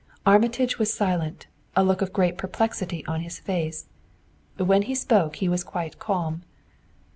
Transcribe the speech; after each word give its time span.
Armitage 0.25 0.79
was 0.79 0.91
silent, 0.91 1.45
a 1.75 1.83
look 1.83 2.01
of 2.01 2.11
great 2.11 2.35
perplexity 2.35 3.05
on 3.05 3.21
his 3.21 3.37
face. 3.37 3.85
When 4.57 4.81
he 4.81 4.95
spoke 4.95 5.35
he 5.35 5.47
was 5.47 5.63
quite 5.63 5.99
calm. 5.99 6.41